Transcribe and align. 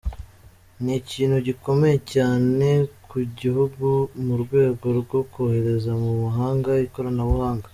Ni 0.83 0.93
ikintu 1.01 1.37
gikomeye 1.47 1.97
cyane 2.13 2.67
ku 3.09 3.17
gihugu 3.39 3.85
mu 4.25 4.35
rwego 4.43 4.85
rwo 4.99 5.19
kohereza 5.31 5.91
mu 6.01 6.11
mahanga 6.23 6.69
ikoranabuhanga. 6.87 7.67